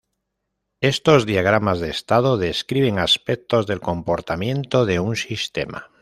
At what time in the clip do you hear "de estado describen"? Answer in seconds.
1.79-2.97